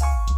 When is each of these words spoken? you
you 0.00 0.37